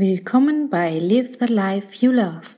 [0.00, 2.54] Willkommen bei Live the Life You Love,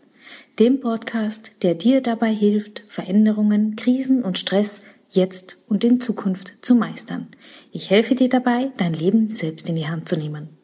[0.58, 6.74] dem Podcast, der dir dabei hilft, Veränderungen, Krisen und Stress jetzt und in Zukunft zu
[6.74, 7.28] meistern.
[7.72, 10.58] Ich helfe dir dabei, dein Leben selbst in die Hand zu nehmen.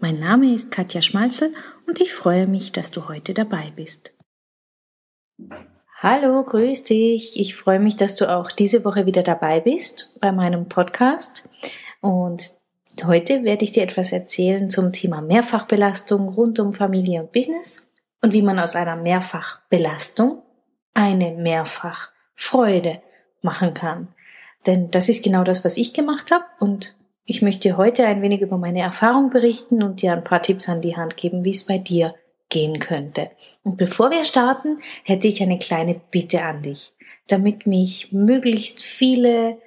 [0.00, 1.52] Mein Name ist Katja Schmalzel
[1.86, 4.14] und ich freue mich, dass du heute dabei bist.
[5.98, 7.38] Hallo, grüß dich.
[7.38, 11.50] Ich freue mich, dass du auch diese Woche wieder dabei bist bei meinem Podcast.
[12.00, 12.50] Und
[13.02, 17.86] heute werde ich dir etwas erzählen zum Thema Mehrfachbelastung rund um Familie und Business
[18.22, 20.42] und wie man aus einer Mehrfachbelastung
[20.94, 23.00] eine Mehrfachfreude
[23.42, 24.08] machen kann.
[24.66, 26.94] Denn das ist genau das, was ich gemacht habe und
[27.26, 30.82] ich möchte heute ein wenig über meine Erfahrung berichten und dir ein paar Tipps an
[30.82, 32.14] die Hand geben, wie es bei dir
[32.50, 33.30] gehen könnte.
[33.62, 36.92] Und bevor wir starten, hätte ich eine kleine Bitte an dich,
[37.26, 39.58] damit mich möglichst viele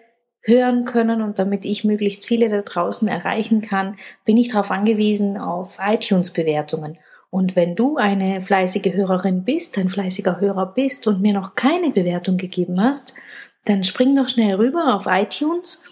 [0.47, 5.37] hören können und damit ich möglichst viele da draußen erreichen kann, bin ich darauf angewiesen
[5.37, 6.97] auf iTunes-Bewertungen.
[7.29, 11.91] Und wenn du eine fleißige Hörerin bist, ein fleißiger Hörer bist und mir noch keine
[11.91, 13.13] Bewertung gegeben hast,
[13.65, 15.83] dann spring doch schnell rüber auf iTunes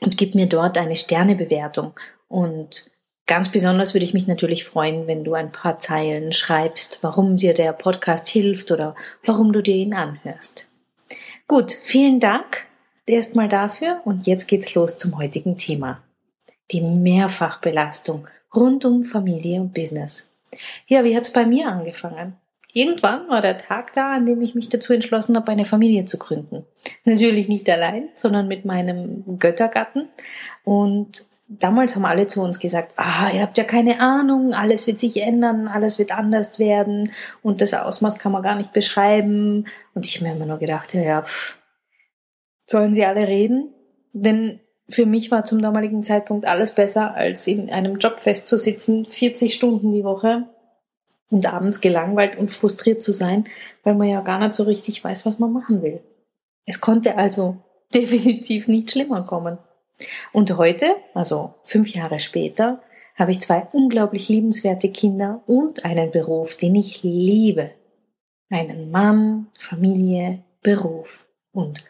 [0.00, 1.92] und gib mir dort eine Sternebewertung.
[2.28, 2.90] Und
[3.30, 7.54] Ganz besonders würde ich mich natürlich freuen, wenn du ein paar Zeilen schreibst, warum dir
[7.54, 10.68] der Podcast hilft oder warum du dir ihn anhörst.
[11.46, 12.66] Gut, vielen Dank
[13.10, 16.02] erstmal dafür und jetzt geht's los zum heutigen Thema.
[16.70, 20.30] Die Mehrfachbelastung rund um Familie und Business.
[20.86, 22.36] Ja, wie hat's bei mir angefangen?
[22.72, 26.18] Irgendwann war der Tag da, an dem ich mich dazu entschlossen habe, eine Familie zu
[26.18, 26.64] gründen.
[27.04, 30.08] Natürlich nicht allein, sondern mit meinem Göttergatten.
[30.64, 35.00] Und damals haben alle zu uns gesagt, ah, ihr habt ja keine Ahnung, alles wird
[35.00, 37.10] sich ändern, alles wird anders werden
[37.42, 39.66] und das Ausmaß kann man gar nicht beschreiben.
[39.94, 41.56] Und ich habe mir immer nur gedacht, ja, ja pff,
[42.70, 43.74] sollen sie alle reden?
[44.12, 49.54] Denn für mich war zum damaligen Zeitpunkt alles besser, als in einem Job festzusitzen, 40
[49.54, 50.48] Stunden die Woche
[51.30, 53.44] und abends gelangweilt und frustriert zu sein,
[53.84, 56.00] weil man ja gar nicht so richtig weiß, was man machen will.
[56.66, 57.56] Es konnte also
[57.94, 59.58] definitiv nicht schlimmer kommen.
[60.32, 62.82] Und heute, also fünf Jahre später,
[63.16, 67.72] habe ich zwei unglaublich liebenswerte Kinder und einen Beruf, den ich liebe.
[68.48, 71.84] Einen Mann, Familie, Beruf und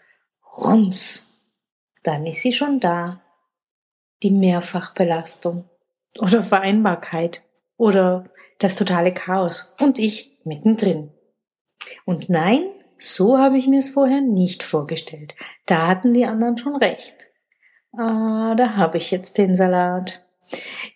[0.56, 1.26] rums.
[2.02, 3.20] Dann ist sie schon da.
[4.22, 5.68] Die Mehrfachbelastung
[6.18, 7.42] oder Vereinbarkeit
[7.76, 8.24] oder
[8.58, 11.10] das totale Chaos und ich mittendrin.
[12.04, 12.62] Und nein,
[12.98, 15.34] so habe ich mir es vorher nicht vorgestellt.
[15.66, 17.14] Da hatten die anderen schon recht.
[17.96, 20.22] Ah, da habe ich jetzt den Salat.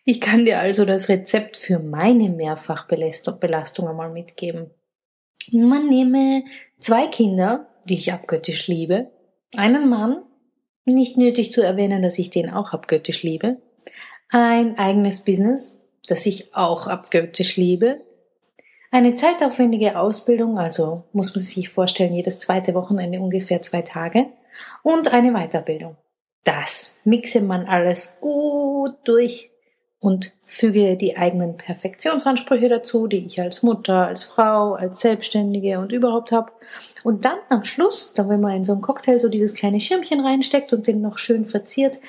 [0.04, 4.70] Ich kann dir also das Rezept für meine Mehrfachbelastung einmal mitgeben.
[5.50, 6.44] Man nehme
[6.78, 9.10] zwei Kinder, die ich abgöttisch liebe,
[9.58, 10.22] einen Mann,
[10.84, 13.58] nicht nötig zu erwähnen, dass ich den auch abgöttisch liebe,
[14.30, 18.00] ein eigenes Business, das ich auch abgöttisch liebe,
[18.90, 24.26] eine zeitaufwendige Ausbildung, also muss man sich vorstellen, jedes zweite Wochenende ungefähr zwei Tage,
[24.82, 25.96] und eine Weiterbildung.
[26.44, 29.50] Das mixe man alles gut durch
[30.04, 35.92] und füge die eigenen Perfektionsansprüche dazu, die ich als Mutter, als Frau, als Selbstständige und
[35.92, 36.52] überhaupt habe.
[37.04, 40.20] Und dann am Schluss, dann wenn man in so einen Cocktail so dieses kleine Schirmchen
[40.20, 42.00] reinsteckt und den noch schön verziert,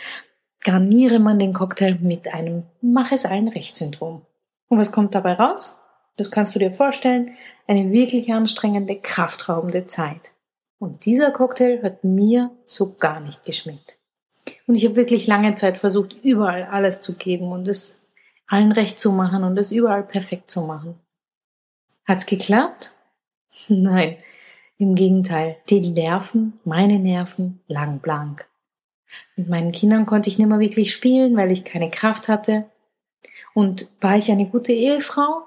[0.62, 4.24] garniere man den Cocktail mit einem Mach es allen recht Syndrom.
[4.68, 5.78] Und was kommt dabei raus?
[6.18, 7.32] Das kannst du dir vorstellen,
[7.66, 10.34] eine wirklich anstrengende, kraftraubende Zeit.
[10.80, 13.98] Und dieser Cocktail hat mir so gar nicht geschmeckt.
[14.68, 17.98] Und ich habe wirklich lange Zeit versucht, überall alles zu geben und es
[18.48, 21.00] allen recht zu machen und es überall perfekt zu machen.
[22.06, 22.94] Hat's geklappt?
[23.68, 24.18] Nein,
[24.78, 25.58] im Gegenteil.
[25.70, 28.48] Die Nerven, meine Nerven, lang blank.
[29.36, 32.66] Mit meinen Kindern konnte ich nicht mehr wirklich spielen, weil ich keine Kraft hatte.
[33.54, 35.44] Und war ich eine gute Ehefrau?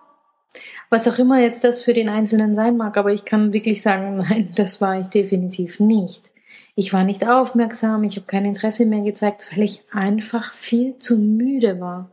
[0.90, 4.16] Was auch immer jetzt das für den Einzelnen sein mag, aber ich kann wirklich sagen,
[4.28, 6.30] nein, das war ich definitiv nicht.
[6.74, 11.18] Ich war nicht aufmerksam, ich habe kein Interesse mehr gezeigt, weil ich einfach viel zu
[11.18, 12.10] müde war.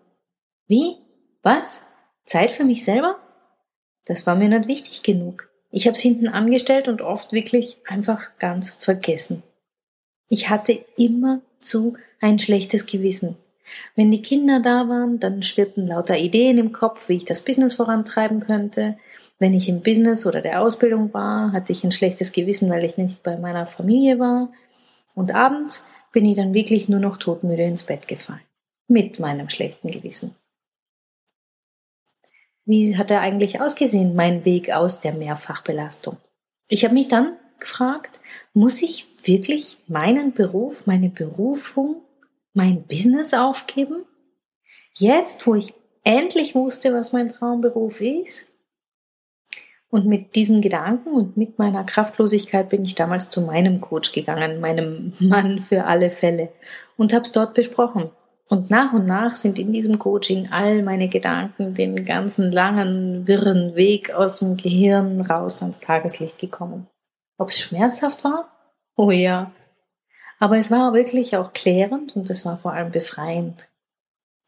[0.68, 0.97] Wie?
[1.44, 1.84] Was?
[2.25, 3.17] Zeit für mich selber?
[4.05, 5.49] Das war mir nicht wichtig genug.
[5.72, 9.43] Ich habe es hinten angestellt und oft wirklich einfach ganz vergessen.
[10.29, 13.38] Ich hatte immer zu ein schlechtes Gewissen.
[13.96, 17.73] Wenn die Kinder da waren, dann schwirrten lauter Ideen im Kopf, wie ich das Business
[17.73, 18.97] vorantreiben könnte.
[19.37, 22.97] Wenn ich im Business oder der Ausbildung war, hatte ich ein schlechtes Gewissen, weil ich
[22.97, 24.49] nicht bei meiner Familie war.
[25.14, 28.41] Und abends bin ich dann wirklich nur noch todmüde ins Bett gefallen.
[28.87, 30.35] Mit meinem schlechten Gewissen.
[32.66, 36.17] Wie hat er eigentlich ausgesehen, mein Weg aus der Mehrfachbelastung?
[36.67, 38.22] Ich habe mich dann gefragt,
[38.53, 42.02] muss ich wirklich meinen Beruf, meine Berufung,
[42.53, 44.05] mein Business aufgeben?
[44.93, 45.73] Jetzt, wo ich
[46.03, 48.47] endlich wusste, was mein Traumberuf ist.
[49.95, 54.59] Und mit diesen Gedanken und mit meiner Kraftlosigkeit bin ich damals zu meinem Coach gegangen,
[54.59, 56.49] meinem Mann für alle Fälle,
[56.97, 58.09] und habe es dort besprochen.
[58.49, 63.75] Und nach und nach sind in diesem Coaching all meine Gedanken den ganzen langen, wirren
[63.75, 66.87] Weg aus dem Gehirn raus ans Tageslicht gekommen.
[67.37, 68.49] Ob es schmerzhaft war?
[68.97, 69.53] Oh ja.
[70.39, 73.69] Aber es war wirklich auch klärend und es war vor allem befreiend.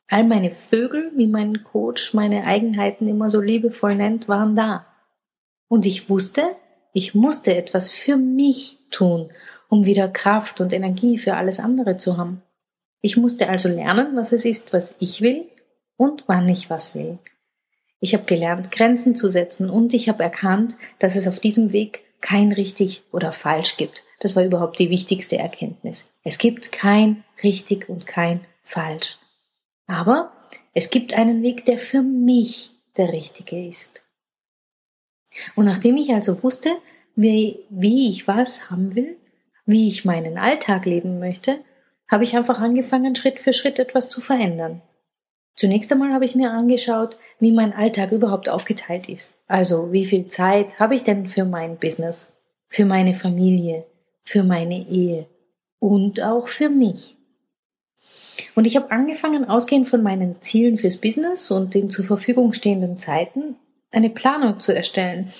[0.10, 4.86] All meine Vögel, wie mein Coach meine Eigenheiten immer so liebevoll nennt, waren da.
[5.68, 6.56] Und ich wusste,
[6.94, 9.32] ich musste etwas für mich tun,
[9.70, 12.42] um wieder Kraft und Energie für alles andere zu haben.
[13.02, 15.46] Ich musste also lernen, was es ist, was ich will
[15.98, 17.20] und wann ich was will.
[18.00, 22.04] Ich habe gelernt, Grenzen zu setzen und ich habe erkannt, dass es auf diesem Weg
[22.22, 24.04] kein richtig oder falsch gibt.
[24.20, 26.10] Das war überhaupt die wichtigste Erkenntnis.
[26.24, 29.18] Es gibt kein richtig und kein falsch.
[29.86, 30.32] Aber
[30.74, 34.04] es gibt einen Weg, der für mich der richtige ist.
[35.56, 36.70] Und nachdem ich also wusste,
[37.16, 39.18] wie, wie ich was haben will,
[39.66, 41.60] wie ich meinen Alltag leben möchte,
[42.10, 44.82] habe ich einfach angefangen, Schritt für Schritt etwas zu verändern.
[45.56, 49.34] Zunächst einmal habe ich mir angeschaut, wie mein Alltag überhaupt aufgeteilt ist.
[49.48, 52.32] Also wie viel Zeit habe ich denn für mein Business,
[52.70, 53.86] für meine Familie,
[54.24, 55.26] für meine Ehe
[55.80, 57.16] und auch für mich.
[58.56, 63.00] Und ich habe angefangen, ausgehend von meinen Zielen fürs Business und den zur Verfügung stehenden
[63.00, 63.56] Zeiten,
[63.92, 65.32] eine Planung zu erstellen.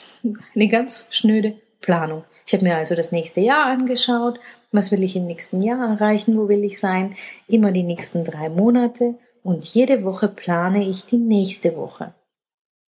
[0.56, 2.24] Eine ganz schnöde Planung.
[2.46, 4.40] Ich habe mir also das nächste Jahr angeschaut.
[4.72, 6.38] Was will ich im nächsten Jahr erreichen?
[6.38, 7.16] Wo will ich sein?
[7.48, 9.16] Immer die nächsten drei Monate.
[9.44, 12.14] Und jede Woche plane ich die nächste Woche.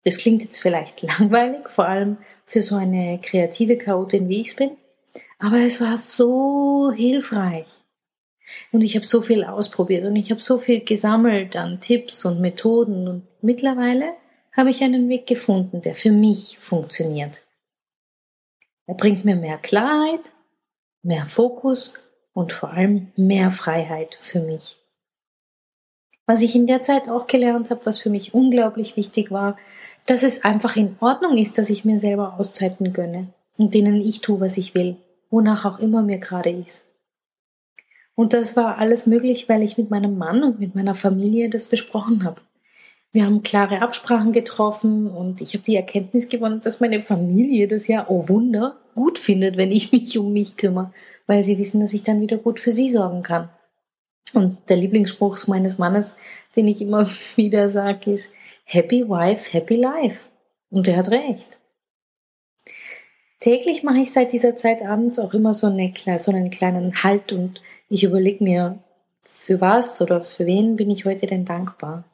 [0.05, 4.73] Das klingt jetzt vielleicht langweilig, vor allem für so eine kreative Chaotin wie ich bin.
[5.39, 7.69] Aber es war so hilfreich.
[8.71, 12.41] Und ich habe so viel ausprobiert und ich habe so viel gesammelt an Tipps und
[12.41, 14.15] Methoden und mittlerweile
[14.53, 17.43] habe ich einen Weg gefunden, der für mich funktioniert.
[18.87, 20.33] Er bringt mir mehr Klarheit,
[21.03, 21.95] mehr Fokus
[22.33, 24.79] und vor allem mehr Freiheit für mich.
[26.27, 29.59] Was ich in der Zeit auch gelernt habe, was für mich unglaublich wichtig war,
[30.07, 34.21] dass es einfach in Ordnung ist, dass ich mir selber Auszeiten gönne, in denen ich
[34.21, 34.97] tue, was ich will,
[35.31, 36.85] wonach auch immer mir gerade ist.
[38.15, 41.67] Und das war alles möglich, weil ich mit meinem Mann und mit meiner Familie das
[41.67, 42.41] besprochen habe.
[43.15, 47.87] Wir haben klare Absprachen getroffen und ich habe die Erkenntnis gewonnen, dass meine Familie das
[47.87, 50.93] ja, oh Wunder, gut findet, wenn ich mich um mich kümmere,
[51.27, 53.51] weil sie wissen, dass ich dann wieder gut für sie sorgen kann.
[54.33, 56.17] Und der Lieblingsspruch meines Mannes,
[56.57, 57.07] den ich immer
[57.37, 58.33] wieder sage, ist
[58.65, 60.27] Happy Wife, Happy Life.
[60.71, 61.59] Und er hat recht.
[63.41, 67.33] Täglich mache ich seit dieser Zeit abends auch immer so, eine, so einen kleinen Halt
[67.33, 67.61] und
[67.91, 68.79] ich überlege mir,
[69.25, 72.05] für was oder für wen bin ich heute denn dankbar?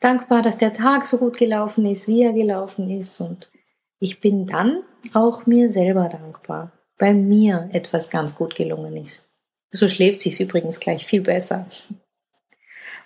[0.00, 3.20] Dankbar, dass der Tag so gut gelaufen ist, wie er gelaufen ist.
[3.20, 3.50] Und
[3.98, 4.82] ich bin dann
[5.12, 9.26] auch mir selber dankbar, weil mir etwas ganz gut gelungen ist.
[9.70, 11.66] So schläft sich's übrigens gleich viel besser.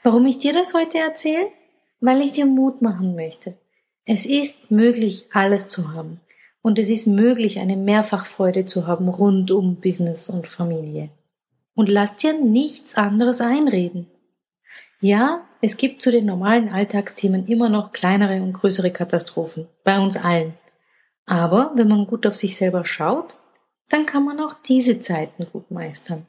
[0.02, 1.48] Warum ich dir das heute erzähle?
[2.00, 3.54] Weil ich dir Mut machen möchte.
[4.06, 6.20] Es ist möglich, alles zu haben.
[6.62, 11.10] Und es ist möglich, eine Mehrfachfreude zu haben rund um Business und Familie.
[11.74, 14.06] Und lass dir nichts anderes einreden.
[15.00, 20.18] Ja, es gibt zu den normalen Alltagsthemen immer noch kleinere und größere Katastrophen, bei uns
[20.18, 20.52] allen.
[21.24, 23.34] Aber wenn man gut auf sich selber schaut,
[23.88, 26.26] dann kann man auch diese Zeiten gut meistern.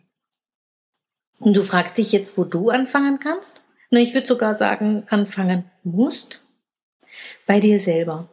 [1.40, 3.66] Und du fragst dich jetzt, wo du anfangen kannst?
[3.92, 6.42] Na, ich würde sogar sagen, anfangen musst.
[7.46, 8.30] Bei dir selber.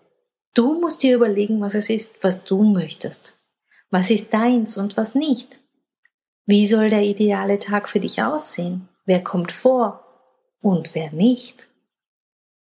[0.54, 3.40] Du musst dir überlegen, was es ist, was du möchtest.
[3.90, 5.58] Was ist deins und was nicht?
[6.46, 8.88] Wie soll der ideale Tag für dich aussehen?
[9.04, 10.11] Wer kommt vor?
[10.62, 11.68] Und wer nicht?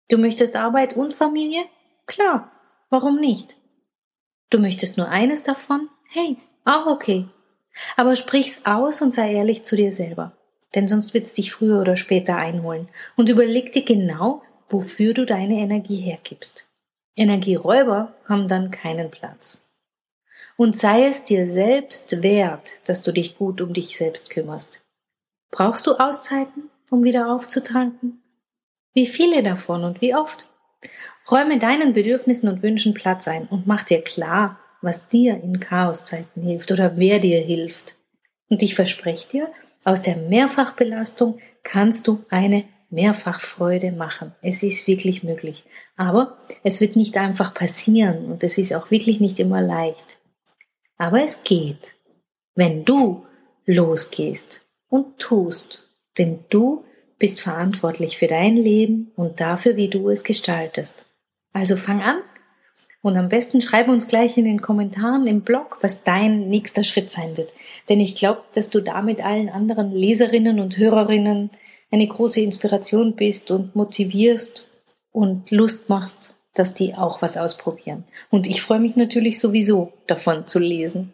[0.09, 1.63] Du möchtest Arbeit und Familie?
[2.05, 2.51] Klar,
[2.89, 3.55] warum nicht?
[4.51, 5.89] Du möchtest nur eines davon?
[6.09, 7.27] Hey, auch okay.
[7.97, 10.33] Aber sprich's aus und sei ehrlich zu dir selber.
[10.75, 12.89] Denn sonst wird's dich früher oder später einholen.
[13.15, 16.67] Und überleg dir genau, wofür du deine Energie hergibst.
[17.15, 19.61] Energieräuber haben dann keinen Platz.
[20.57, 24.81] Und sei es dir selbst wert, dass du dich gut um dich selbst kümmerst.
[25.49, 26.69] Brauchst du Auszeiten?
[26.89, 28.21] Um wieder aufzutanken?
[28.93, 30.47] Wie viele davon und wie oft?
[31.29, 36.43] Räume deinen Bedürfnissen und Wünschen Platz ein und mach dir klar, was dir in Chaoszeiten
[36.43, 37.95] hilft oder wer dir hilft.
[38.49, 39.51] Und ich verspreche dir,
[39.83, 44.33] aus der Mehrfachbelastung kannst du eine Mehrfachfreude machen.
[44.41, 45.65] Es ist wirklich möglich.
[45.97, 50.17] Aber es wird nicht einfach passieren und es ist auch wirklich nicht immer leicht.
[50.97, 51.93] Aber es geht,
[52.53, 53.25] wenn du
[53.65, 55.84] losgehst und tust
[56.17, 56.83] denn du
[57.17, 61.05] bist verantwortlich für dein Leben und dafür, wie du es gestaltest.
[61.53, 62.17] Also fang an
[63.01, 67.11] und am besten schreib uns gleich in den Kommentaren im Blog, was dein nächster Schritt
[67.11, 67.53] sein wird.
[67.87, 71.51] Denn ich glaube, dass du damit allen anderen Leserinnen und Hörerinnen
[71.91, 74.67] eine große Inspiration bist und motivierst
[75.11, 78.05] und Lust machst, dass die auch was ausprobieren.
[78.31, 81.13] Und ich freue mich natürlich sowieso davon zu lesen.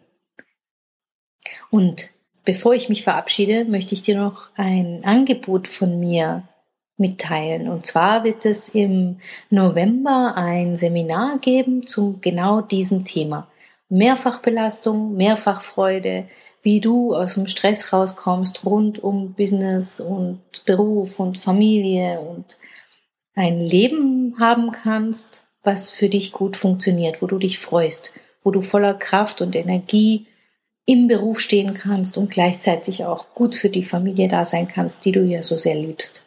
[1.70, 2.10] Und
[2.44, 6.44] bevor ich mich verabschiede, möchte ich dir noch ein Angebot von mir
[6.96, 7.68] mitteilen.
[7.68, 9.18] Und zwar wird es im
[9.50, 13.48] November ein Seminar geben zu genau diesem Thema.
[13.88, 16.26] Mehrfachbelastung, Mehrfachfreude,
[16.62, 22.56] wie du aus dem Stress rauskommst rund um Business und Beruf und Familie und
[23.34, 28.62] ein Leben haben kannst, was für dich gut funktioniert, wo du dich freust, wo du
[28.62, 30.26] voller Kraft und Energie
[30.84, 35.12] im Beruf stehen kannst und gleichzeitig auch gut für die Familie da sein kannst, die
[35.12, 36.26] du ja so sehr liebst.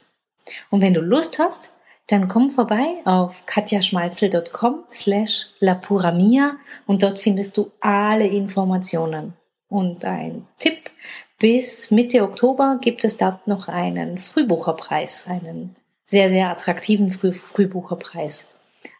[0.70, 1.72] Und wenn du Lust hast,
[2.08, 9.34] dann komm vorbei auf katjaschmalzel.com slash lapuramia und dort findest du alle Informationen.
[9.68, 10.92] Und ein Tipp,
[11.40, 18.48] bis Mitte Oktober gibt es dort noch einen Frühbucherpreis, einen sehr, sehr attraktiven Früh Frühbucherpreis.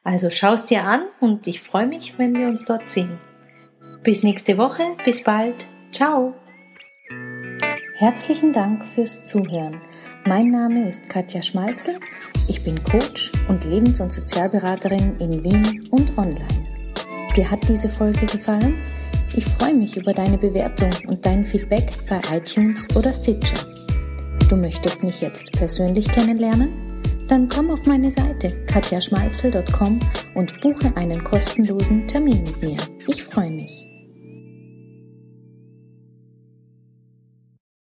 [0.04, 3.20] Also schaust dir an und ich freue mich, wenn wir uns dort sehen.
[4.06, 6.36] Bis nächste Woche, bis bald, ciao!
[7.96, 9.82] Herzlichen Dank fürs Zuhören.
[10.28, 11.96] Mein Name ist Katja Schmalzel.
[12.48, 16.64] Ich bin Coach und Lebens- und Sozialberaterin in Wien und online.
[17.36, 18.76] Dir hat diese Folge gefallen?
[19.36, 23.58] Ich freue mich über deine Bewertung und dein Feedback bei iTunes oder Stitcher.
[24.48, 26.70] Du möchtest mich jetzt persönlich kennenlernen?
[27.28, 30.00] Dann komm auf meine Seite katjaschmalzel.com
[30.36, 32.78] und buche einen kostenlosen Termin mit mir.
[33.08, 33.85] Ich freue mich.